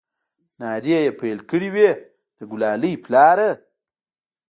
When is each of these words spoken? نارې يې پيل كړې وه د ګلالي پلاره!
نارې 0.59 0.97
يې 1.05 1.11
پيل 1.19 1.39
كړې 1.49 1.69
وه 1.75 1.91
د 2.37 2.39
ګلالي 2.51 2.93
پلاره! 3.03 3.49